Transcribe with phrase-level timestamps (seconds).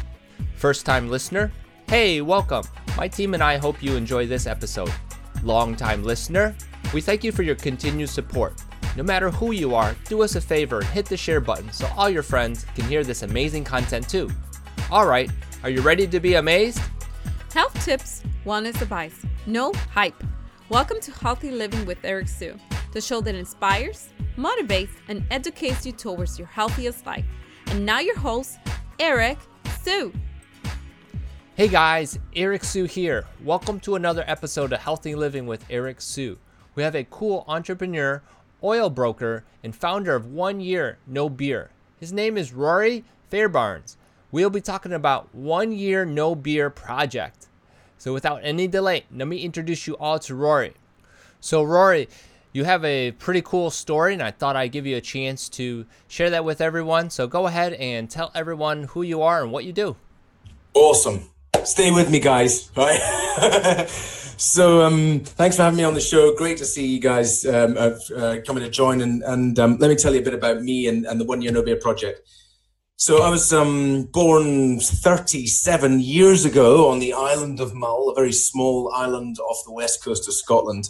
[0.56, 1.52] First time listener?
[1.90, 2.64] Hey, welcome.
[2.96, 4.94] My team and I hope you enjoy this episode.
[5.44, 6.56] Long time listener?
[6.94, 8.62] We thank you for your continued support.
[8.96, 11.90] No matter who you are, do us a favor and hit the share button so
[11.98, 14.30] all your friends can hear this amazing content too.
[14.90, 15.30] Alright,
[15.64, 16.80] are you ready to be amazed?
[17.52, 20.24] Health tips, wellness advice, no hype.
[20.70, 22.58] Welcome to Healthy Living with Eric Sue,
[22.94, 27.26] the show that inspires, motivates, and educates you towards your healthiest life.
[27.68, 28.58] And now your host,
[29.00, 29.40] Eric
[29.82, 30.14] Sue.
[31.56, 33.26] Hey guys, Eric Sue here.
[33.44, 36.38] Welcome to another episode of Healthy Living with Eric Sue.
[36.76, 38.22] We have a cool entrepreneur,
[38.62, 41.72] oil broker, and founder of One Year No Beer.
[42.00, 43.96] His name is Ruari Fairbairns.
[44.32, 47.48] We'll be talking about One Year No Beer Project.
[47.98, 50.74] So without any delay, let me introduce you all to Ruari.
[51.40, 52.10] So Rory,
[52.52, 55.86] you have a pretty cool story, and I thought I'd give you a chance to
[56.10, 57.10] share that with everyone.
[57.10, 59.96] So go ahead and tell everyone who you are and what you do.
[60.74, 61.30] Awesome.
[61.64, 62.70] Stay with me, guys.
[62.76, 63.88] Right.
[64.38, 66.36] so, um, thanks for having me on the show.
[66.36, 69.02] Great to see you guys um, uh, coming to join.
[69.02, 71.42] And, and um, let me tell you a bit about me and, and the One
[71.42, 72.22] Year No Beer Project.
[72.98, 78.32] So, I was um, born 37 years ago on the island of Mull, a very
[78.32, 80.90] small island off the west coast of Scotland.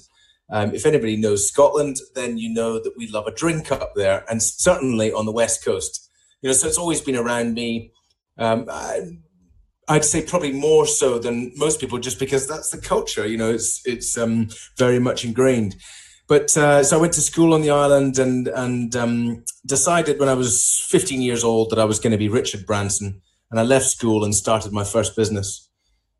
[0.49, 4.23] Um, if anybody knows Scotland, then you know that we love a drink up there,
[4.29, 6.09] and certainly on the west coast.
[6.41, 7.91] You know, so it's always been around me.
[8.37, 9.17] Um, I,
[9.87, 13.25] I'd say probably more so than most people, just because that's the culture.
[13.25, 15.75] You know, it's it's um, very much ingrained.
[16.27, 20.29] But uh, so I went to school on the island and and um, decided when
[20.29, 23.63] I was 15 years old that I was going to be Richard Branson, and I
[23.63, 25.69] left school and started my first business.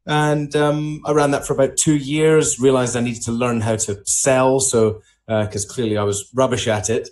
[0.05, 2.59] And um, I ran that for about two years.
[2.59, 6.67] Realized I needed to learn how to sell, so because uh, clearly I was rubbish
[6.67, 7.09] at it.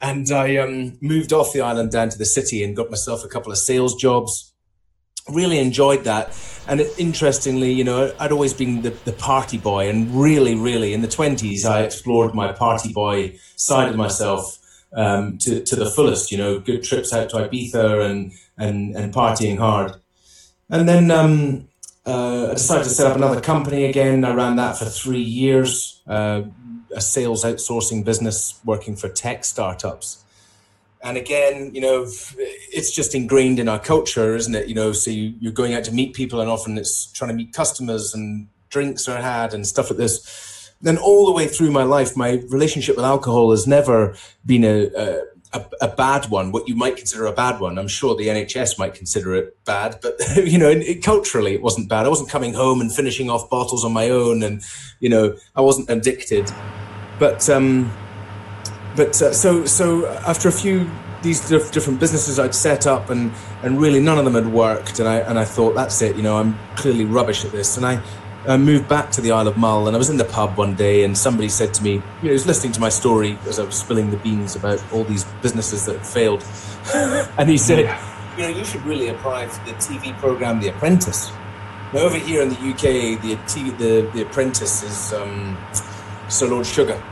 [0.00, 3.28] And I um, moved off the island down to the city and got myself a
[3.28, 4.49] couple of sales jobs
[5.30, 6.36] really enjoyed that.
[6.68, 10.92] And it, interestingly, you know, I'd always been the, the party boy, and really, really
[10.92, 14.58] in the 20s, I explored my party boy side of myself
[14.92, 19.12] um, to, to the fullest, you know, good trips out to Ibiza and, and, and
[19.12, 19.94] partying hard.
[20.68, 21.68] And then um,
[22.06, 24.24] uh, I decided to set up another company again.
[24.24, 26.42] I ran that for three years, uh,
[26.94, 30.24] a sales outsourcing business working for tech startups
[31.02, 34.68] and again, you know, it's just ingrained in our culture, isn't it?
[34.68, 37.36] You know, so you, you're going out to meet people, and often it's trying to
[37.36, 40.72] meet customers, and drinks are had, and stuff like this.
[40.82, 44.86] Then all the way through my life, my relationship with alcohol has never been a,
[44.96, 45.22] a
[45.52, 47.76] a, a, bad one, what you might consider a bad one.
[47.76, 51.88] I'm sure the NHS might consider it bad, but you know, it, culturally, it wasn't
[51.88, 52.06] bad.
[52.06, 54.62] I wasn't coming home and finishing off bottles on my own, and
[55.00, 56.50] you know, I wasn't addicted.
[57.18, 57.92] But um,
[59.00, 60.90] but uh, so so after a few
[61.22, 65.08] these different businesses I'd set up and and really none of them had worked and
[65.08, 67.78] I and I thought that's it you know I'm clearly rubbish at this.
[67.78, 68.02] And I
[68.46, 70.74] uh, moved back to the Isle of Mull and I was in the pub one
[70.74, 73.58] day and somebody said to me you know he was listening to my story as
[73.58, 76.44] I was spilling the beans about all these businesses that failed.
[77.38, 77.78] And he said
[78.36, 81.32] you know you should really apply for the TV program The Apprentice.
[81.94, 83.34] Now over here in the UK the
[83.78, 85.56] the, the Apprentice is um,
[86.28, 87.02] Sir Lord Sugar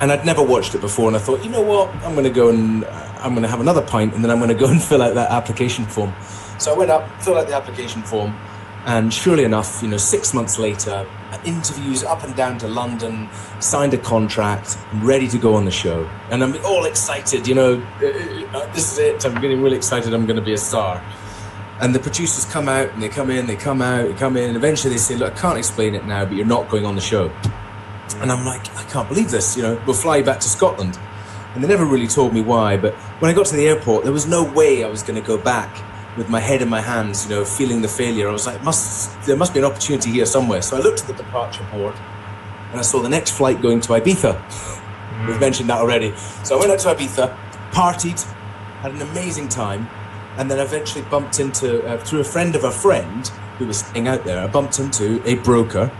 [0.00, 2.30] and I'd never watched it before, and I thought, you know what, I'm going to
[2.30, 4.66] go and uh, I'm going to have another pint, and then I'm going to go
[4.70, 6.12] and fill out that application form.
[6.58, 8.34] So I went up, filled out the application form,
[8.86, 11.06] and surely enough, you know, six months later,
[11.44, 13.28] interviews up and down to London,
[13.60, 17.46] signed a contract, ready to go on the show, and I'm all excited.
[17.46, 19.24] You know, uh, uh, this is it.
[19.24, 20.14] I'm getting really excited.
[20.14, 21.02] I'm going to be a star.
[21.80, 24.48] And the producers come out and they come in, they come out, they come in,
[24.48, 26.94] and eventually they say, "Look, I can't explain it now, but you're not going on
[26.94, 27.30] the show."
[28.16, 29.56] And I'm like, I can't believe this.
[29.56, 30.98] You know, we'll fly you back to Scotland.
[31.54, 32.76] And they never really told me why.
[32.76, 35.26] But when I got to the airport, there was no way I was going to
[35.26, 35.82] go back
[36.16, 38.28] with my head in my hands, you know, feeling the failure.
[38.28, 40.62] I was like, must there must be an opportunity here somewhere.
[40.62, 41.94] So I looked at the departure board
[42.70, 44.40] and I saw the next flight going to Ibiza.
[44.40, 45.26] Mm.
[45.26, 46.14] We've mentioned that already.
[46.44, 47.36] So I went out to Ibiza,
[47.70, 48.22] partied,
[48.82, 49.88] had an amazing time,
[50.36, 53.28] and then eventually bumped into, uh, through a friend of a friend
[53.58, 55.90] who was staying out there, I bumped into a broker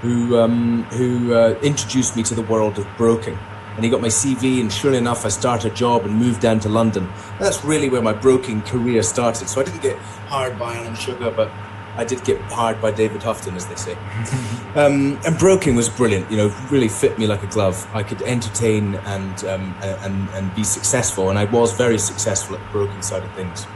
[0.00, 3.38] who um, who uh, introduced me to the world of broking.
[3.76, 6.60] And he got my CV, and sure enough, I started a job and moved down
[6.60, 7.04] to London.
[7.04, 9.48] And that's really where my broking career started.
[9.48, 9.96] So I didn't get
[10.28, 11.50] hired by Alan Sugar, but
[11.96, 13.94] I did get hired by David Houghton, as they say.
[14.74, 16.30] um, and broking was brilliant.
[16.30, 17.88] You know, really fit me like a glove.
[17.94, 22.62] I could entertain and um, and and be successful, and I was very successful at
[22.62, 23.66] the broking side of things.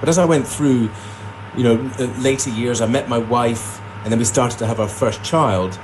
[0.00, 0.90] But as I went through,
[1.56, 4.88] you know, later years, I met my wife, and then we started to have our
[4.88, 5.78] first child.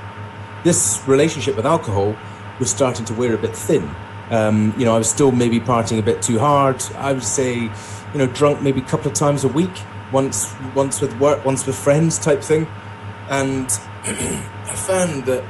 [0.63, 2.15] This relationship with alcohol
[2.59, 3.89] was starting to wear a bit thin.
[4.29, 6.81] Um, you know, I was still maybe partying a bit too hard.
[6.95, 9.81] I would say, you know, drunk maybe a couple of times a week,
[10.13, 12.67] once once with work, once with friends, type thing.
[13.29, 13.67] And
[14.05, 15.43] I found that,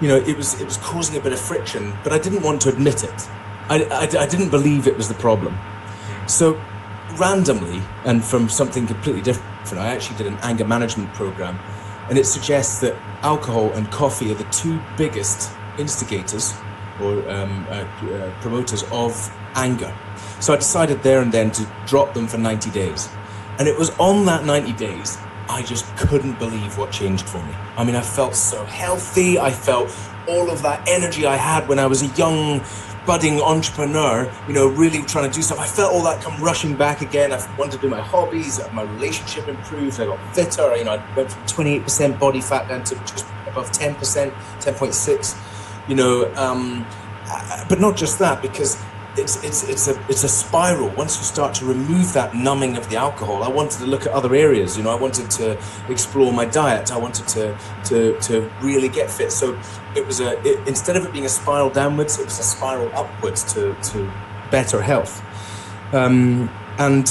[0.00, 2.62] you know, it was it was causing a bit of friction, but I didn't want
[2.62, 3.28] to admit it.
[3.68, 5.58] I, I, I didn't believe it was the problem.
[6.26, 6.60] So
[7.18, 11.58] randomly, and from something completely different, I actually did an anger management program,
[12.08, 16.54] and it suggests that alcohol and coffee are the two biggest instigators
[17.00, 19.92] or um, uh, uh, promoters of anger.
[20.40, 23.08] So I decided there and then to drop them for 90 days.
[23.58, 25.18] And it was on that 90 days,
[25.48, 27.54] I just couldn't believe what changed for me.
[27.76, 29.38] I mean, I felt so healthy.
[29.38, 29.94] I felt
[30.26, 32.60] all of that energy I had when I was a young,
[33.06, 35.58] budding entrepreneur, you know, really trying to do stuff.
[35.58, 37.32] I felt all that come rushing back again.
[37.32, 40.76] I wanted to do my hobbies, my relationship improved, I got fitter.
[40.76, 43.96] You know, I went from 28% body fat down to just above 10%,
[44.30, 45.54] 10.6
[45.88, 46.32] you know.
[46.34, 46.86] Um,
[47.26, 48.82] uh, but not just that, because
[49.16, 50.88] it's it's it's a it's a spiral.
[50.90, 54.12] Once you start to remove that numbing of the alcohol, I wanted to look at
[54.12, 54.76] other areas.
[54.76, 55.58] You know, I wanted to
[55.88, 56.92] explore my diet.
[56.92, 59.32] I wanted to to to really get fit.
[59.32, 59.58] So
[59.96, 62.90] it was a it, instead of it being a spiral downwards, it was a spiral
[62.94, 64.12] upwards to to
[64.50, 65.22] better health.
[65.92, 67.08] Um, and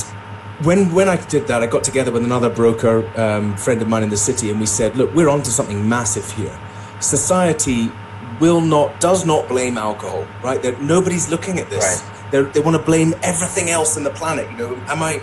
[0.64, 4.04] when when I did that, I got together with another broker um, friend of mine
[4.04, 6.58] in the city, and we said, "Look, we're onto something massive here.
[7.00, 7.92] Society
[8.40, 10.62] will not, does not blame alcohol, right?
[10.62, 12.04] They're, nobody's looking at this.
[12.32, 12.54] Right.
[12.54, 14.50] they want to blame everything else in the planet.
[14.52, 15.22] You know, am I,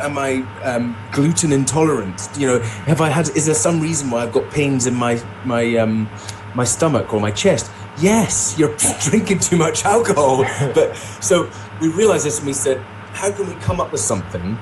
[0.00, 2.28] am I um, gluten intolerant?
[2.38, 3.28] You know, have I had?
[3.30, 6.08] Is there some reason why I've got pains in my my um,
[6.56, 7.70] my stomach or my chest?
[7.98, 10.44] Yes, you're drinking too much alcohol.
[10.74, 11.50] but so
[11.80, 12.78] we realized this and we said,
[13.12, 14.58] how can we come up with something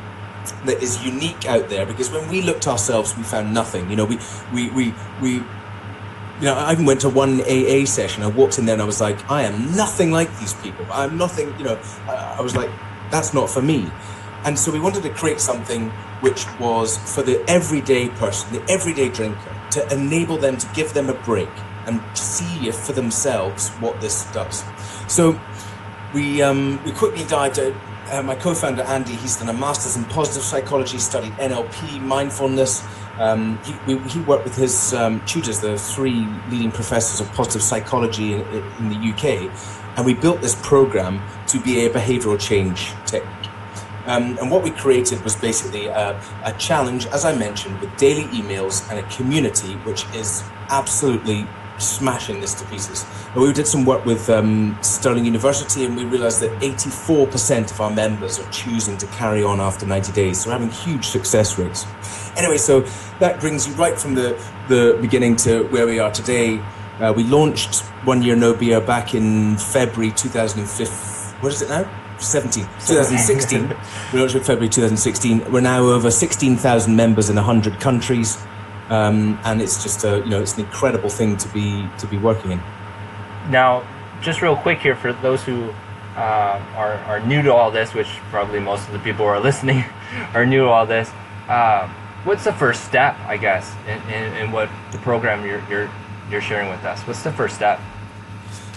[0.66, 1.86] that is unique out there?
[1.86, 3.88] Because when we looked ourselves, we found nothing.
[3.88, 4.18] You know, we
[4.52, 5.30] we we we
[6.40, 8.22] you know, I even went to one AA session.
[8.24, 10.84] I walked in there and I was like, I am nothing like these people.
[10.90, 12.70] I'm nothing, you know, I was like,
[13.10, 13.90] that's not for me.
[14.44, 15.90] And so we wanted to create something
[16.20, 21.08] which was for the everyday person, the everyday drinker, to enable them to give them
[21.08, 21.48] a break
[21.86, 24.64] and see for themselves what this does.
[25.08, 25.38] So
[26.12, 27.58] we um, we quickly dived.
[27.58, 32.86] Uh, my co-founder Andy, he's done a master's in positive psychology, studied NLP, mindfulness
[33.18, 37.62] um, he, we, he, worked with his um, tutors, the three leading professors of positive
[37.62, 39.50] psychology in, in, the UK,
[39.96, 43.30] and we built this program to be a behavioral change technique.
[44.06, 48.24] Um, and what we created was basically a, a, challenge, as I mentioned, with daily
[48.24, 51.46] emails and a community which is absolutely
[51.78, 53.04] smashing this to pieces.
[53.34, 57.80] And we did some work with um, Stirling University and we realized that 84% of
[57.80, 60.42] our members are choosing to carry on after 90 days.
[60.42, 61.86] So we're having huge success rates.
[62.36, 62.80] Anyway, so
[63.18, 66.58] that brings you right from the, the beginning to where we are today.
[67.00, 71.40] Uh, we launched One Year No Beer back in February 2015.
[71.40, 71.90] What is it now?
[72.18, 73.76] 17, 2016.
[74.12, 75.50] we launched in February 2016.
[75.50, 78.38] We're now over 16,000 members in 100 countries.
[78.90, 82.18] Um, and it's just a you know it's an incredible thing to be to be
[82.18, 82.60] working in.
[83.50, 83.86] Now,
[84.20, 85.70] just real quick here for those who
[86.16, 89.40] uh, are are new to all this, which probably most of the people who are
[89.50, 89.84] listening
[90.34, 91.10] are new to all this.
[91.48, 91.88] Uh,
[92.24, 95.90] what's the first step, I guess, in, in, in what the program you're you're
[96.30, 97.00] you're sharing with us?
[97.06, 97.80] What's the first step?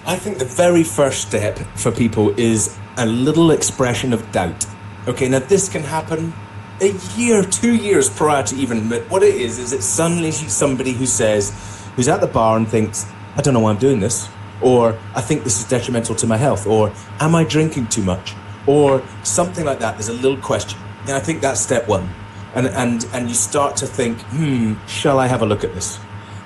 [0.06, 4.66] I think the very first step for people is a little expression of doubt.
[5.06, 6.34] Okay, now this can happen
[6.80, 10.92] a year, two years prior to even but what it is is it's suddenly somebody
[10.92, 11.52] who says,
[11.96, 13.06] who's at the bar and thinks,
[13.36, 14.30] I don't know why I'm doing this,
[14.62, 18.34] or I think this is detrimental to my health, or am I drinking too much,
[18.68, 19.94] or something like that.
[19.94, 22.10] There's a little question, and I think that's step one,
[22.54, 26.00] and and and you start to think, hmm, shall I have a look at this?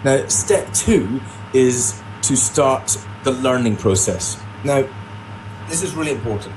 [0.04, 1.22] Now, step two
[1.54, 4.42] is to start the learning process.
[4.64, 4.88] Now,
[5.68, 6.56] this is really important.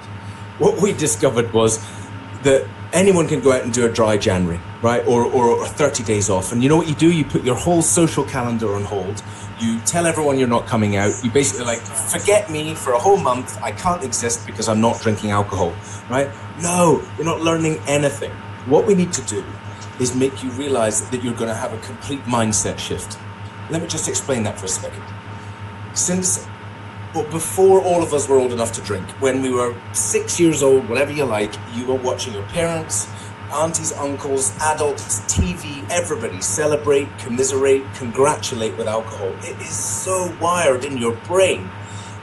[0.59, 1.85] What we discovered was
[2.43, 5.07] that anyone can go out and do a dry January, right?
[5.07, 6.53] Or, or, or 30 days off.
[6.53, 7.13] And you know what you do?
[7.13, 9.23] You put your whole social calendar on hold.
[9.61, 11.13] You tell everyone you're not coming out.
[11.23, 13.61] You basically like, forget me for a whole month.
[13.63, 15.75] I can't exist because I'm not drinking alcohol,
[16.09, 16.31] right?
[16.63, 18.31] No, you're not learning anything.
[18.67, 19.45] What we need to do
[20.01, 23.19] is make you realize that you're going to have a complete mindset shift.
[23.71, 25.03] Let me just explain that for a second.
[25.95, 26.47] Since
[27.15, 30.63] but before all of us were old enough to drink, when we were six years
[30.63, 33.07] old, whatever you like, you were watching your parents
[33.53, 39.29] aunties, uncles, adults, TV, everybody celebrate, commiserate, congratulate with alcohol.
[39.43, 41.71] It is so wired in your brain.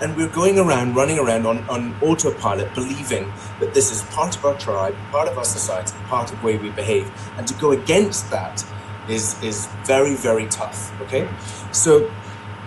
[0.01, 4.43] And we're going around, running around on, on autopilot, believing that this is part of
[4.43, 7.09] our tribe, part of our society, part of the way we behave.
[7.37, 8.65] And to go against that
[9.07, 10.91] is, is very, very tough.
[11.01, 11.29] Okay?
[11.71, 12.11] So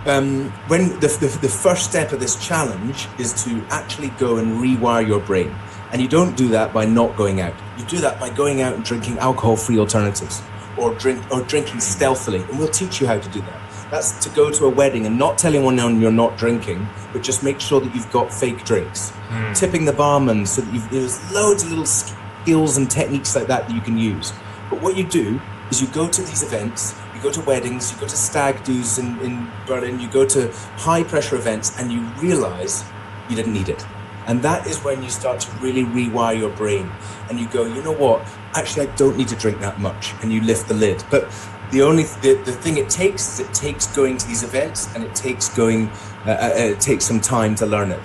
[0.06, 4.58] um, when the, the, the first step of this challenge is to actually go and
[4.58, 5.54] rewire your brain.
[5.92, 7.54] And you don't do that by not going out.
[7.78, 10.42] You do that by going out and drinking alcohol-free alternatives,
[10.76, 12.42] or drink or drinking stealthily.
[12.42, 13.61] And we'll teach you how to do that.
[13.90, 17.44] That's to go to a wedding and not tell anyone you're not drinking, but just
[17.44, 19.12] make sure that you've got fake drinks.
[19.28, 19.56] Mm.
[19.56, 23.68] Tipping the barman so that you've, there's loads of little skills and techniques like that
[23.68, 24.32] that you can use.
[24.70, 28.06] But what you do is you go to these events, go to weddings, you go
[28.06, 32.84] to stag do's in, in Berlin, you go to high pressure events, and you realize
[33.28, 33.84] you didn't need it.
[34.26, 36.90] And that is when you start to really rewire your brain
[37.28, 38.26] and you go, you know what?
[38.54, 40.14] Actually, I don't need to drink that much.
[40.22, 41.04] And you lift the lid.
[41.10, 41.30] But
[41.70, 45.04] the only the, the thing it takes is it takes going to these events and
[45.04, 45.88] it takes going,
[46.24, 48.00] uh, uh, it takes some time to learn it.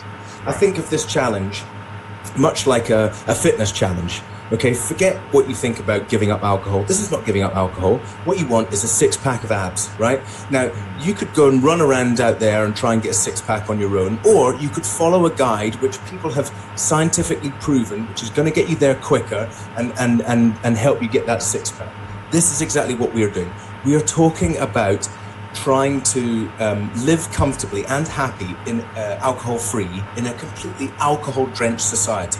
[0.45, 1.63] I think of this challenge
[2.37, 4.21] much like a, a fitness challenge.
[4.51, 6.81] Okay, forget what you think about giving up alcohol.
[6.83, 7.97] This is not giving up alcohol.
[8.25, 10.21] What you want is a six pack of abs, right?
[10.49, 13.41] Now, you could go and run around out there and try and get a six
[13.41, 18.07] pack on your own, or you could follow a guide which people have scientifically proven,
[18.07, 21.27] which is going to get you there quicker and, and, and, and help you get
[21.27, 21.93] that six pack.
[22.31, 23.53] This is exactly what we are doing.
[23.85, 25.07] We are talking about
[25.53, 31.45] trying to um, live comfortably and happy in uh, alcohol free in a completely alcohol
[31.47, 32.39] drenched society.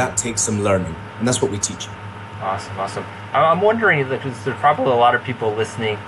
[0.00, 1.86] That takes some learning and that's what we teach.
[2.40, 3.04] Awesome, awesome.
[3.34, 5.98] I'm wondering because there's probably a lot of people listening.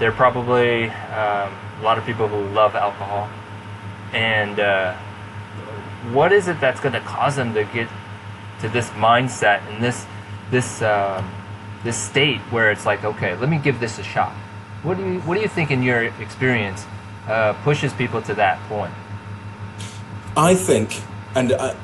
[0.00, 3.30] There are probably um, a lot of people who love alcohol,
[4.12, 4.96] and uh,
[6.10, 7.88] what is it that's going to cause them to get
[8.62, 10.04] to this mindset and this
[10.50, 11.30] this um,
[11.84, 14.32] this state where it's like, okay, let me give this a shot.
[14.82, 16.84] What do you what do you think in your experience
[17.28, 18.92] uh, pushes people to that point?
[20.36, 21.00] I think,
[21.36, 21.76] and I,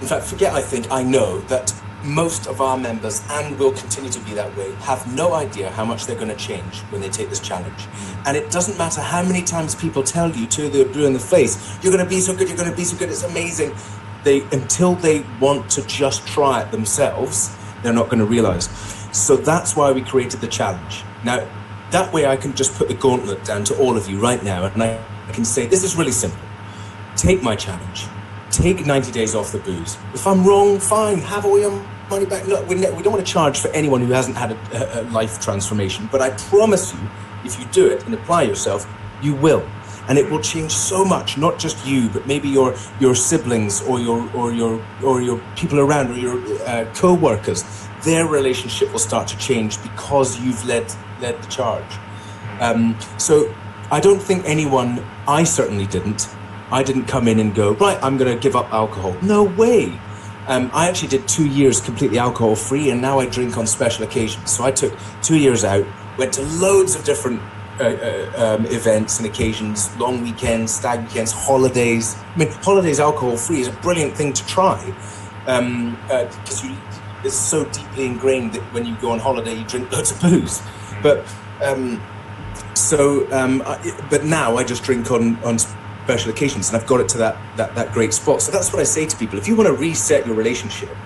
[0.00, 1.72] in fact, forget I think, I know that
[2.04, 5.84] most of our members, and will continue to be that way, have no idea how
[5.84, 7.78] much they're going to change when they take this challenge.
[7.78, 8.26] Mm.
[8.26, 11.18] And it doesn't matter how many times people tell you to the blue in the
[11.18, 13.74] face, you're going to be so good, you're going to be so good, it's amazing.
[14.22, 18.68] They until they want to just try it themselves, they're not going to realize.
[19.12, 21.04] So that's why we created the challenge.
[21.24, 21.48] Now,
[21.90, 24.64] that way I can just put the gauntlet down to all of you right now,
[24.64, 26.40] and I, I can say, this is really simple.
[27.16, 28.06] Take my challenge
[28.50, 29.96] take 90 days off the booze.
[30.14, 31.72] If I'm wrong, fine, have all your
[32.08, 32.46] money back.
[32.46, 36.08] Look, we, don't want to charge for anyone who hasn't had a, a, life transformation,
[36.12, 37.00] but I promise you,
[37.44, 38.86] if you do it and apply yourself,
[39.22, 39.66] you will.
[40.08, 43.98] And it will change so much, not just you, but maybe your your siblings or
[43.98, 47.64] your or your or your people around or your uh, co-workers.
[48.04, 51.92] Their relationship will start to change because you've led led the charge.
[52.60, 53.52] Um, so
[53.90, 56.28] I don't think anyone, I certainly didn't,
[56.70, 59.16] I didn't come in and go, right, I'm going to give up alcohol.
[59.22, 59.98] No way.
[60.48, 64.04] Um, I actually did two years completely alcohol free, and now I drink on special
[64.04, 64.50] occasions.
[64.50, 65.84] So I took two years out,
[66.18, 67.40] went to loads of different
[67.80, 72.16] uh, uh, um, events and occasions, long weekends, stag weekends, holidays.
[72.34, 74.82] I mean, holidays alcohol free is a brilliant thing to try
[75.46, 76.28] because um, uh,
[77.24, 80.62] it's so deeply ingrained that when you go on holiday, you drink loads of booze.
[81.02, 81.26] But
[81.62, 82.02] um,
[82.74, 85.58] so, um, I, but now I just drink on on
[86.06, 88.40] special occasions, and I've got it to that that that great spot.
[88.40, 90.96] So that's what I say to people: if you want to reset your relationship,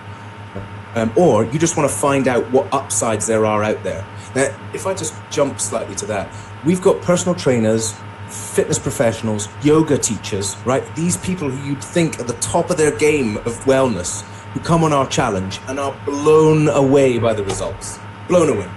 [0.94, 4.04] um, or you just want to find out what upsides there are out there.
[4.34, 6.30] Now, if I just jump slightly to that,
[6.66, 7.94] we've got personal trainers,
[8.28, 10.84] fitness professionals, yoga teachers, right?
[10.94, 14.84] These people who you'd think are the top of their game of wellness, who come
[14.84, 18.70] on our challenge and are blown away by the results, blown away,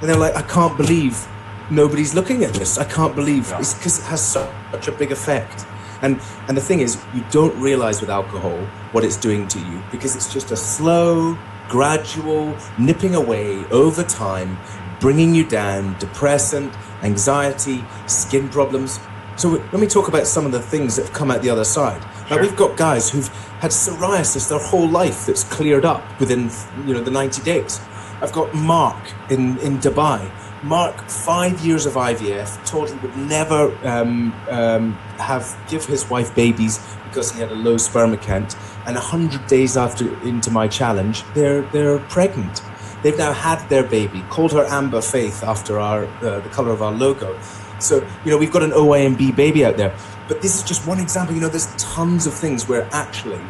[0.00, 1.28] and they're like, I can't believe
[1.70, 2.78] nobody's looking at this.
[2.78, 3.58] I can't believe yeah.
[3.58, 5.66] it's because it has such a big effect.
[6.02, 8.58] And and the thing is, you don't realize with alcohol
[8.92, 14.58] what it's doing to you because it's just a slow, gradual nipping away over time,
[15.00, 19.00] bringing you down, depressant, anxiety, skin problems.
[19.36, 21.64] So let me talk about some of the things that have come out the other
[21.64, 22.02] side.
[22.28, 22.36] Sure.
[22.36, 23.28] Now we've got guys who've
[23.60, 26.50] had psoriasis their whole life that's cleared up within
[26.86, 27.80] you know the 90 days.
[28.20, 30.30] I've got Mark in in Dubai
[30.66, 36.34] Mark, five years of IVF, told he would never um, um, have give his wife
[36.34, 38.56] babies because he had a low sperm count.
[38.84, 42.62] And hundred days after into my challenge, they're they're pregnant.
[43.02, 44.24] They've now had their baby.
[44.28, 47.38] Called her Amber Faith after our uh, the color of our logo.
[47.78, 49.96] So you know we've got an OYNB baby out there.
[50.26, 51.34] But this is just one example.
[51.36, 53.40] You know, there's tons of things where actually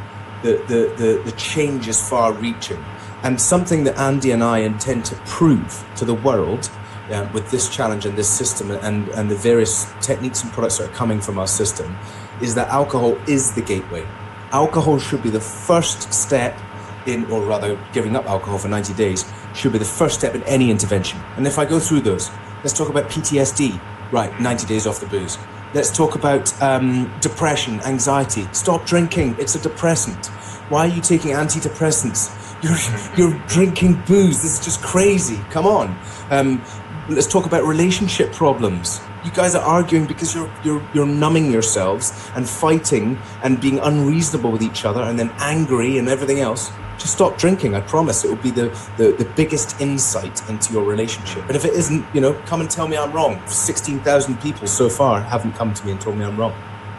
[0.43, 2.85] the the the, the change is far reaching.
[3.23, 6.71] And something that Andy and I intend to prove to the world
[7.11, 10.91] uh, with this challenge and this system and, and the various techniques and products that
[10.91, 11.97] are coming from our system
[12.41, 14.07] is that alcohol is the gateway.
[14.53, 16.59] Alcohol should be the first step
[17.07, 20.43] in, or rather, giving up alcohol for 90 days should be the first step in
[20.45, 21.21] any intervention.
[21.37, 22.31] And if I go through those,
[22.63, 23.81] let's talk about PTSD.
[24.13, 25.37] Right, 90 days off the booze.
[25.75, 28.47] Let's talk about um, depression, anxiety.
[28.53, 29.35] Stop drinking.
[29.39, 30.27] It's a depressant.
[30.69, 32.33] Why are you taking antidepressants?
[32.63, 32.79] You're,
[33.31, 34.43] you're drinking booze.
[34.43, 35.39] This is just crazy.
[35.51, 35.99] Come on.
[36.31, 36.63] Um,
[37.09, 39.01] let's talk about relationship problems.
[39.25, 44.51] You guys are arguing because you're you're you're numbing yourselves and fighting and being unreasonable
[44.51, 46.71] with each other and then angry and everything else.
[46.99, 47.75] Just stop drinking.
[47.75, 51.45] I promise it will be the, the, the biggest insight into your relationship.
[51.47, 53.39] And if it isn't, you know, come and tell me I'm wrong.
[53.47, 56.55] 16,000 people so far haven't come to me and told me I'm wrong.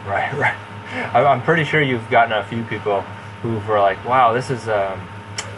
[0.06, 0.56] Right, right.
[1.12, 3.00] I'm pretty sure you've gotten a few people
[3.42, 5.00] who were like, wow, this is um,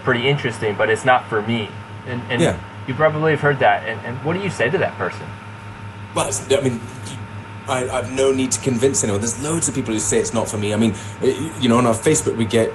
[0.05, 1.69] pretty interesting, but it's not for me.
[2.07, 2.59] And, and yeah.
[2.87, 3.89] You probably have heard that.
[3.89, 5.27] And, and what do you say to that person?
[6.15, 6.81] Well, I mean,
[7.69, 9.21] I, have no need to convince anyone.
[9.21, 10.75] There's loads of people who say it's not for me.
[10.75, 12.73] I mean, you know, on our Facebook we get,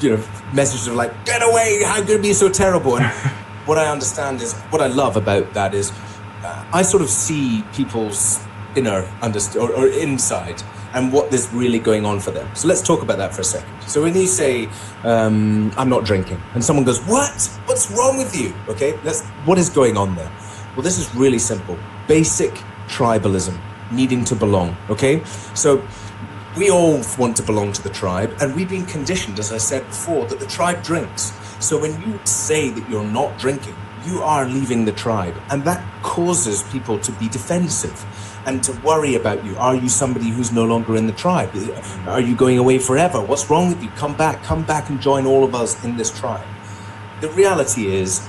[0.00, 1.82] you know, messages of like, "Get away!
[1.84, 3.06] How could it be so terrible?" And
[3.66, 5.90] what I understand is, what I love about that is,
[6.44, 8.45] uh, I sort of see people's
[8.76, 10.62] inner underst- or, or inside
[10.94, 12.48] and what is really going on for them.
[12.54, 13.70] So let's talk about that for a second.
[13.86, 14.68] So when you say,
[15.04, 17.36] um, "I'm not drinking," and someone goes, "What?
[17.66, 19.22] What's wrong with you?" Okay, let's.
[19.44, 20.30] What is going on there?
[20.74, 22.52] Well, this is really simple basic
[22.88, 23.58] tribalism,
[23.90, 24.76] needing to belong.
[24.90, 25.22] Okay?
[25.54, 25.82] So
[26.56, 29.86] we all want to belong to the tribe, and we've been conditioned, as I said
[29.86, 31.32] before, that the tribe drinks.
[31.58, 33.74] So when you say that you're not drinking,
[34.06, 38.04] you are leaving the tribe, and that causes people to be defensive
[38.46, 39.56] and to worry about you.
[39.56, 41.50] Are you somebody who's no longer in the tribe?
[42.06, 43.20] Are you going away forever?
[43.20, 43.90] What's wrong with you?
[43.90, 46.46] Come back, come back and join all of us in this tribe.
[47.20, 48.26] The reality is,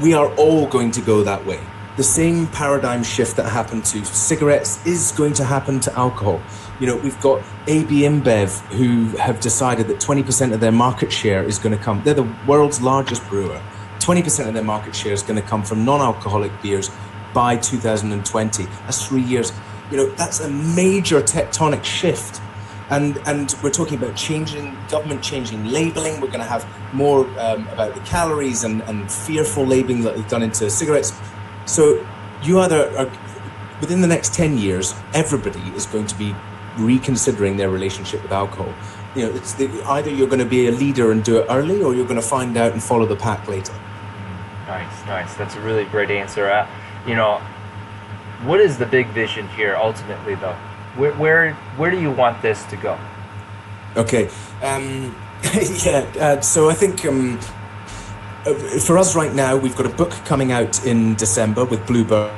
[0.00, 1.60] we are all going to go that way
[2.00, 6.40] the same paradigm shift that happened to cigarettes is going to happen to alcohol.
[6.80, 11.42] You know, we've got AB InBev who have decided that 20% of their market share
[11.42, 12.02] is going to come.
[12.02, 13.60] They're the world's largest brewer.
[13.98, 16.90] 20% of their market share is going to come from non-alcoholic beers
[17.32, 18.64] by 2020.
[18.64, 19.52] That's three years.
[19.90, 22.40] You know, that's a major tectonic shift.
[22.90, 26.20] And, and we're talking about changing government changing labeling.
[26.20, 30.28] We're going to have more um, about the calories and, and fearful labeling that they've
[30.28, 31.12] done into cigarettes.
[31.66, 32.04] So
[32.42, 33.10] you either are,
[33.80, 36.34] within the next 10 years, everybody is going to be
[36.76, 38.72] reconsidering their relationship with alcohol.
[39.14, 41.82] You know, it's the, either you're going to be a leader and do it early,
[41.82, 43.72] or you're going to find out and follow the pack later.
[44.66, 45.34] Nice, nice.
[45.34, 46.48] That's a really great answer.
[46.48, 46.68] Uh,
[47.06, 47.38] you know,
[48.42, 50.56] what is the big vision here ultimately, though?
[50.96, 52.98] Where, where, where do you want this to go?
[53.96, 54.28] Okay.
[54.62, 55.14] Um,
[55.84, 56.06] yeah.
[56.18, 57.38] Uh, so I think um,
[58.46, 62.32] uh, for us right now, we've got a book coming out in December with Bluebird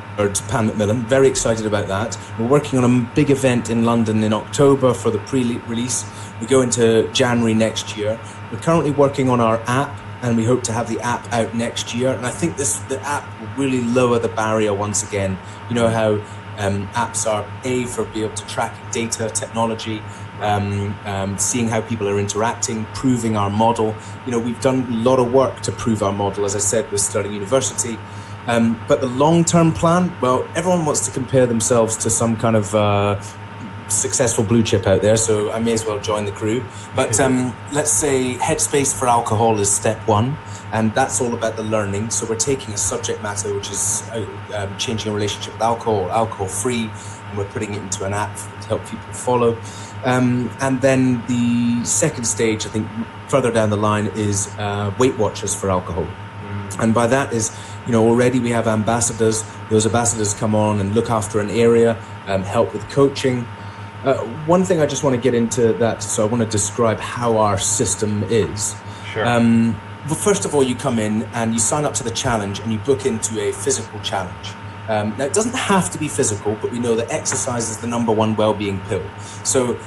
[0.48, 1.02] Pan Macmillan.
[1.06, 2.18] Very excited about that.
[2.38, 6.04] We're working on a big event in London in October for the pre-release.
[6.40, 8.18] We go into January next year.
[8.50, 11.94] We're currently working on our app, and we hope to have the app out next
[11.94, 12.10] year.
[12.10, 15.38] And I think this the app will really lower the barrier once again.
[15.68, 16.12] You know how
[16.58, 20.02] um, apps are a for being able to track data technology
[20.42, 23.94] um, um, seeing how people are interacting, proving our model.
[24.26, 26.90] You know, we've done a lot of work to prove our model, as I said,
[26.90, 27.98] with Stirling University.
[28.48, 32.56] Um, but the long term plan, well, everyone wants to compare themselves to some kind
[32.56, 33.22] of uh,
[33.92, 36.64] successful blue chip out there, so I may as well join the crew.
[36.96, 40.36] But um, let's say headspace for alcohol is step one,
[40.72, 42.10] and that's all about the learning.
[42.10, 46.10] So we're taking a subject matter which is uh, um, changing a relationship with alcohol,
[46.10, 46.90] alcohol free,
[47.28, 49.58] and we're putting it into an app to help people follow.
[50.04, 52.88] Um, and then the second stage, I think,
[53.28, 56.04] further down the line, is uh, Weight Watchers for alcohol.
[56.04, 56.82] Mm.
[56.82, 59.44] And by that is, you know, already we have ambassadors.
[59.70, 63.46] Those ambassadors come on and look after an area, um, help with coaching.
[64.04, 66.98] Uh, one thing I just want to get into that, so I want to describe
[66.98, 68.74] how our system is.
[69.12, 69.24] Sure.
[69.24, 72.58] Um, well, first of all, you come in and you sign up to the challenge
[72.58, 74.50] and you book into a physical challenge.
[74.88, 77.86] Um, now, it doesn't have to be physical, but we know that exercise is the
[77.86, 79.08] number one well-being pill.
[79.44, 79.78] So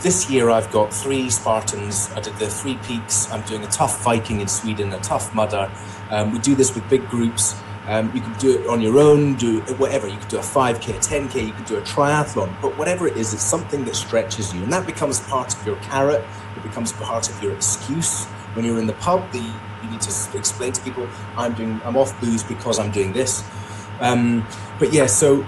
[0.00, 2.10] this year I've got three Spartans.
[2.12, 3.30] I did the three peaks.
[3.30, 5.70] I'm doing a tough Viking in Sweden, a tough mudder.
[6.10, 7.54] Um, we do this with big groups.
[7.86, 10.06] Um, you can do it on your own, do whatever.
[10.06, 13.16] You could do a 5K, a 10K, you could do a triathlon, but whatever it
[13.16, 14.62] is, it's something that stretches you.
[14.62, 16.24] And that becomes part of your carrot,
[16.56, 18.26] it becomes part of your excuse.
[18.54, 21.96] When you're in the pub, the, you need to explain to people, I'm doing, I'm
[21.96, 23.44] off booze because I'm doing this.
[24.00, 24.46] Um,
[24.78, 25.46] but yeah, so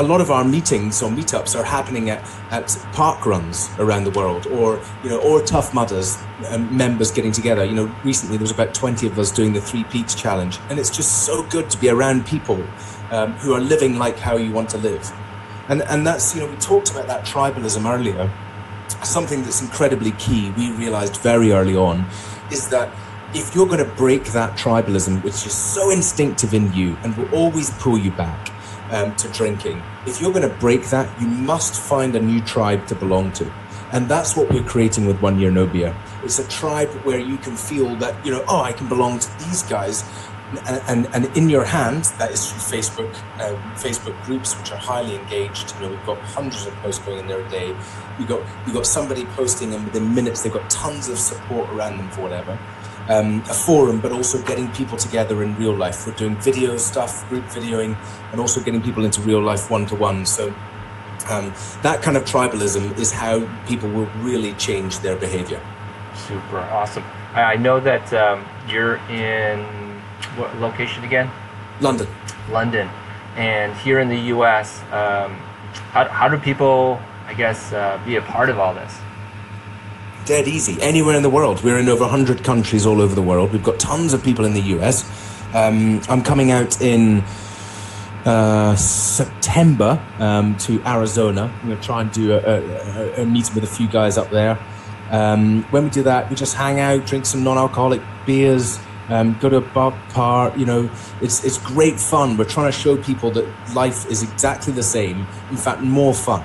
[0.00, 4.10] a lot of our meetings or meetups are happening at, at park runs around the
[4.12, 6.16] world, or you know, or Tough Mudders
[6.48, 7.66] um, members getting together.
[7.66, 10.78] You know, recently there was about twenty of us doing the Three Peaks Challenge, and
[10.78, 12.66] it's just so good to be around people
[13.10, 15.12] um, who are living like how you want to live,
[15.68, 18.32] and and that's you know we talked about that tribalism earlier.
[19.04, 20.50] Something that's incredibly key.
[20.56, 22.06] We realized very early on
[22.50, 22.90] is that
[23.34, 27.32] if you're going to break that tribalism, which is so instinctive in you and will
[27.34, 28.50] always pull you back
[28.90, 32.86] um, to drinking, if you're going to break that, you must find a new tribe
[32.88, 33.50] to belong to.
[33.92, 35.96] And that's what we're creating with One Year No Beer.
[36.22, 39.38] It's a tribe where you can feel that, you know, oh, I can belong to
[39.44, 40.04] these guys.
[40.68, 44.78] And, and, and in your hand, that is through Facebook, uh, Facebook groups, which are
[44.78, 45.74] highly engaged.
[45.76, 47.74] You know, we've got hundreds of posts going in there a day.
[48.18, 51.98] We got we got somebody posting, and within minutes, they've got tons of support around
[51.98, 52.58] them for whatever
[53.08, 56.06] um, a forum, but also getting people together in real life.
[56.06, 57.96] We're doing video stuff, group videoing,
[58.32, 60.26] and also getting people into real life one to one.
[60.26, 60.54] So
[61.28, 65.60] um, that kind of tribalism is how people will really change their behavior.
[66.14, 67.04] Super awesome.
[67.34, 69.64] I know that um, you're in
[70.36, 71.30] what location again?
[71.80, 72.08] London.
[72.50, 72.88] London.
[73.36, 75.32] And here in the US, um,
[75.92, 78.94] how, how do people, I guess, uh, be a part of all this?
[80.24, 80.80] Dead easy.
[80.80, 81.62] Anywhere in the world.
[81.62, 83.52] We're in over 100 countries all over the world.
[83.52, 85.04] We've got tons of people in the US.
[85.54, 87.24] Um, I'm coming out in
[88.24, 91.52] uh, September um, to Arizona.
[91.62, 94.30] I'm going to try and do a, a, a, meeting with a few guys up
[94.30, 94.58] there.
[95.10, 98.78] Um, when we do that, we just hang out, drink some non-alcoholic beers,
[99.08, 100.56] um, go to a bar, bar.
[100.56, 102.36] You know, it's it's great fun.
[102.36, 105.26] We're trying to show people that life is exactly the same.
[105.50, 106.44] In fact, more fun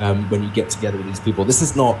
[0.00, 1.44] um, when you get together with these people.
[1.44, 1.98] This is not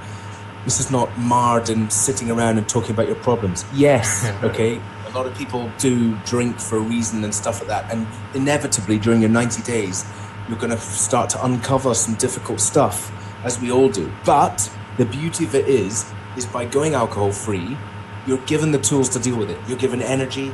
[0.66, 3.64] this is not marred and sitting around and talking about your problems.
[3.72, 4.80] Yes, okay.
[5.06, 8.98] A lot of people do drink for a reason and stuff like that, and inevitably
[8.98, 10.04] during your 90 days,
[10.48, 13.10] you're going to start to uncover some difficult stuff,
[13.44, 14.12] as we all do.
[14.24, 16.04] But the beauty of it is,
[16.36, 17.78] is by going alcohol free,
[18.26, 19.58] you're given the tools to deal with it.
[19.68, 20.52] You're given energy,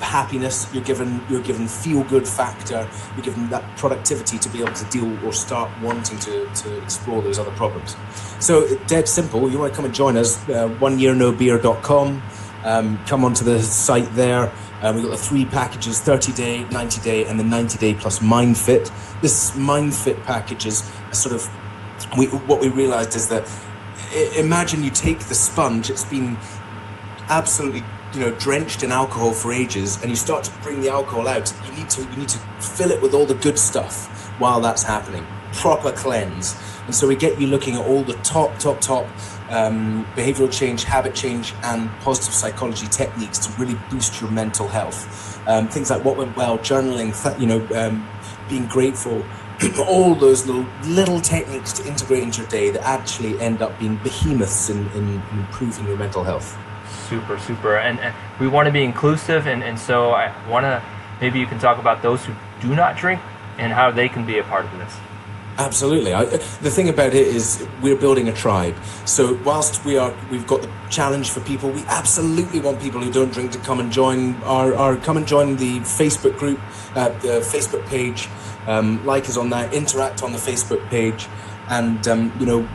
[0.00, 4.72] happiness you're given you're given feel good factor you're given that productivity to be able
[4.72, 7.96] to deal or start wanting to, to explore those other problems.
[8.38, 12.22] So dead simple you want to come and join us uh, oneyearnobeer.com
[12.64, 14.52] um, come onto the site there.
[14.82, 18.22] Um, we've got the three packages 30 day 90 day and the 90 day plus
[18.22, 21.46] mind fit this mind fit package is sort of
[22.16, 23.46] we, what we realized is that
[24.36, 26.38] imagine you take the sponge it's been
[27.28, 31.28] absolutely you know drenched in alcohol for ages and you start to bring the alcohol
[31.28, 34.08] out you need to you need to fill it with all the good stuff
[34.40, 35.24] while that's happening.
[35.52, 36.56] Proper cleanse.
[36.86, 39.06] And so we get you looking at all the top top top
[39.50, 45.38] um, behavioral change habit change and positive psychology techniques to really boost your mental health.
[45.46, 48.08] Um, things like what went well journaling you know um,
[48.48, 49.24] being grateful.
[49.86, 53.96] All those little little techniques to integrate into your day that actually end up being
[53.98, 56.56] behemoths in, in improving your mental health
[57.08, 57.76] super, super.
[57.76, 60.82] And, and we want to be inclusive, and, and so I want to
[61.20, 63.20] maybe you can talk about those who do not drink
[63.58, 64.96] and how they can be a part of this.
[65.58, 66.14] Absolutely.
[66.14, 68.74] I, the thing about it is we're building a tribe.
[69.04, 71.70] So whilst we are, we've got the challenge for people.
[71.70, 75.26] We absolutely want people who don't drink to come and join our, our come and
[75.26, 76.58] join the Facebook group,
[76.96, 78.28] uh, the Facebook page.
[78.66, 81.26] Um, like us on that, interact on the Facebook page,
[81.68, 82.68] and um, you know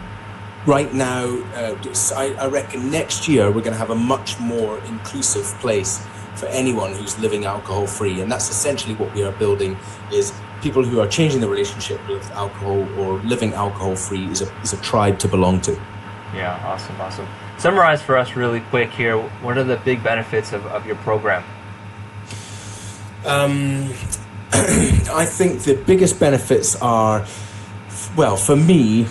[0.66, 1.26] right now,
[1.56, 1.76] uh,
[2.16, 6.48] I, I, reckon next year we're going to have a much more inclusive place for
[6.48, 9.78] anyone who's living alcohol free, and that's essentially what we are building:
[10.12, 14.62] is people who are changing their relationship with alcohol or living alcohol free is a
[14.62, 15.74] is a tribe to belong to.
[16.34, 17.28] Yeah, awesome, awesome.
[17.58, 19.18] Summarize for us really quick here.
[19.18, 21.44] What are the big benefits of, of your program?
[23.26, 23.94] Um,
[24.52, 27.26] I think the biggest benefits are,
[28.18, 29.08] well, for me,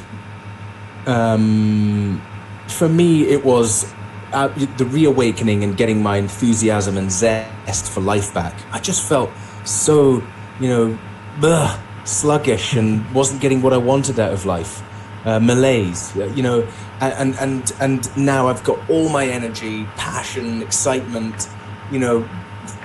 [1.07, 2.23] um,
[2.69, 3.93] for me, it was
[4.33, 8.55] uh, the reawakening and getting my enthusiasm and zest for life back.
[8.73, 9.31] I just felt
[9.65, 10.23] so,
[10.61, 10.99] you know,
[11.43, 14.83] ugh, sluggish and wasn't getting what I wanted out of life.
[15.25, 16.69] Uh, malaise, uh, you know,
[17.01, 21.49] and and and now I've got all my energy, passion, excitement.
[21.91, 22.29] You know,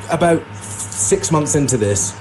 [0.09, 2.17] about six months into this,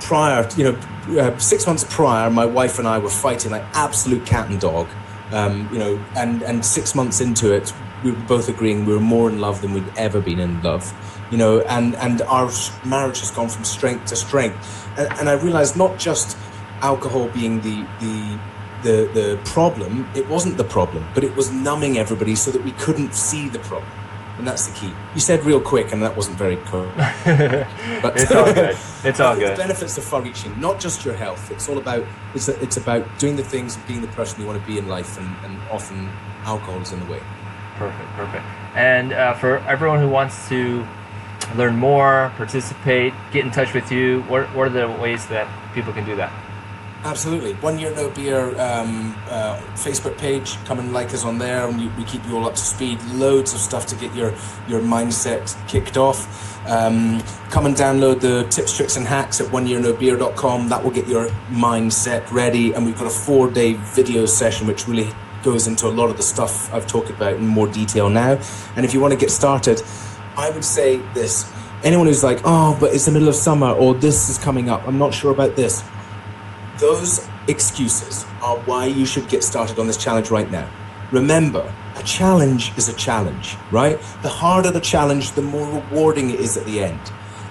[0.00, 4.26] prior, you know, uh, six months prior, my wife and I were fighting like absolute
[4.26, 4.88] cat and dog.
[5.32, 7.72] Um, you know, and and six months into it,
[8.04, 10.92] we were both agreeing we were more in love than we'd ever been in love.
[11.30, 12.50] You know, and and our
[12.84, 14.88] marriage has gone from strength to strength.
[14.96, 16.36] And, and I realized not just
[16.80, 18.38] alcohol being the the
[18.82, 20.08] the the problem.
[20.14, 23.58] It wasn't the problem, but it was numbing everybody so that we couldn't see the
[23.60, 23.90] problem.
[24.38, 24.92] And that's the key.
[25.14, 26.90] You said real quick, and that wasn't very cool.
[26.96, 28.76] but it's all good.
[29.04, 29.52] It's all good.
[29.52, 30.58] The benefits are far-reaching.
[30.60, 31.50] Not just your health.
[31.52, 34.46] It's all about it's a, it's about doing the things and being the person you
[34.46, 36.10] want to be in life, and, and often
[36.44, 37.20] alcohol is in the way.
[37.76, 38.44] Perfect, perfect.
[38.74, 40.86] And uh, for everyone who wants to
[41.54, 45.92] learn more, participate, get in touch with you, what, what are the ways that people
[45.92, 46.32] can do that?
[47.06, 47.52] Absolutely.
[47.54, 50.56] One Year No Beer um, uh, Facebook page.
[50.64, 53.00] Come and like us on there, and you, we keep you all up to speed.
[53.12, 54.34] Loads of stuff to get your,
[54.66, 56.26] your mindset kicked off.
[56.68, 60.68] Um, come and download the tips, tricks, and hacks at oneyearnobeer.com.
[60.68, 62.72] That will get your mindset ready.
[62.72, 65.08] And we've got a four day video session which really
[65.44, 68.32] goes into a lot of the stuff I've talked about in more detail now.
[68.74, 69.80] And if you want to get started,
[70.36, 71.48] I would say this
[71.84, 74.88] anyone who's like, oh, but it's the middle of summer or this is coming up,
[74.88, 75.84] I'm not sure about this
[76.78, 80.68] those excuses are why you should get started on this challenge right now.
[81.12, 83.98] Remember, a challenge is a challenge, right?
[84.22, 87.00] The harder the challenge, the more rewarding it is at the end.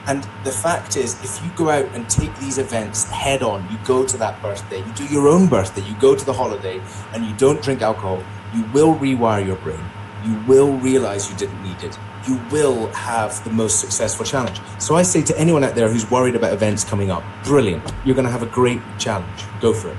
[0.08, 3.80] And the fact is, if you go out and take these events head on, you
[3.86, 6.80] go to that birthday, you do your own birthday, you go to the holiday,
[7.14, 9.84] and you don't drink alcohol, you will rewire your brain.
[10.24, 14.60] You will realize you didn't need it you will have the most successful challenge.
[14.80, 17.84] So I say to anyone out there who's worried about events coming up, brilliant.
[18.04, 19.44] You're going to have a great challenge.
[19.62, 19.98] Go for it.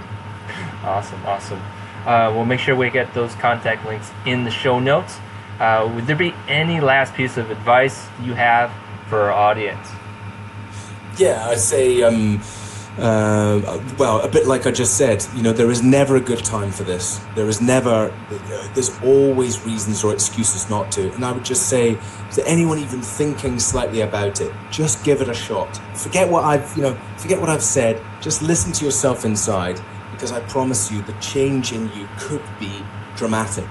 [0.83, 1.61] Awesome, awesome.
[2.05, 5.19] Uh, we'll make sure we get those contact links in the show notes.
[5.59, 8.71] Uh, would there be any last piece of advice you have
[9.09, 9.89] for our audience?
[11.19, 12.03] Yeah, I'd say.
[12.03, 12.41] Um,
[12.99, 16.45] uh, well, a bit like I just said, you know, there is never a good
[16.45, 17.21] time for this.
[17.35, 18.15] There is never,
[18.75, 21.13] there's always reasons or excuses not to.
[21.13, 21.99] And I would just say
[22.33, 25.81] to anyone even thinking slightly about it, just give it a shot.
[25.95, 28.03] Forget what I've, you know, forget what I've said.
[28.21, 29.81] Just listen to yourself inside,
[30.13, 32.83] because I promise you, the change in you could be
[33.17, 33.69] dramatic.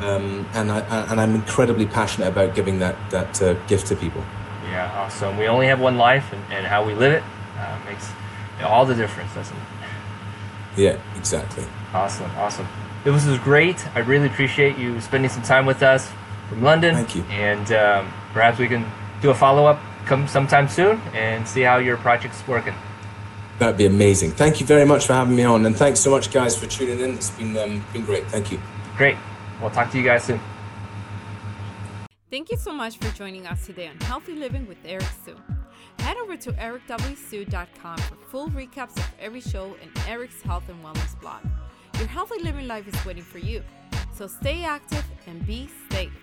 [0.00, 4.22] Um, and I and I'm incredibly passionate about giving that that uh, gift to people.
[4.64, 5.36] Yeah, awesome.
[5.36, 7.22] We only have one life, and, and how we live it
[7.56, 8.08] uh, makes
[8.62, 9.62] all the difference, doesn't it?
[10.76, 11.64] Yeah, exactly.
[11.92, 12.66] Awesome, awesome.
[13.04, 13.84] It was, great.
[13.96, 16.10] I really appreciate you spending some time with us
[16.48, 16.94] from London.
[16.94, 17.22] Thank you.
[17.24, 18.86] And um, perhaps we can
[19.20, 22.74] do a follow up come sometime soon and see how your project's working.
[23.58, 24.32] That'd be amazing.
[24.32, 26.98] Thank you very much for having me on, and thanks so much, guys, for tuning
[27.00, 27.14] in.
[27.14, 28.26] It's been um, been great.
[28.26, 28.60] Thank you.
[28.96, 29.16] Great.
[29.60, 30.40] We'll talk to you guys soon.
[32.30, 35.36] Thank you so much for joining us today on Healthy Living with Eric Sue.
[36.02, 41.18] Head over to ericwsue.com for full recaps of every show and Eric's health and wellness
[41.20, 41.42] blog.
[41.98, 43.62] Your healthy living life is waiting for you.
[44.12, 46.21] So stay active and be safe.